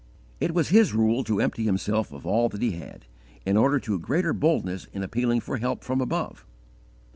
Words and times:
"_It 0.39 0.55
was 0.55 0.69
his 0.69 0.93
rule 0.95 1.23
to 1.25 1.39
empty 1.39 1.63
himself 1.63 2.11
of 2.11 2.25
all 2.25 2.49
that 2.49 2.61
he 2.63 2.71
had, 2.71 3.05
in 3.45 3.55
order 3.55 3.79
to 3.81 3.99
greater 3.99 4.33
boldness 4.33 4.85
in 4.93 5.03
appealing 5.03 5.41
for 5.41 5.57
help 5.57 5.83
from 5.83 6.01
above. 6.01 6.43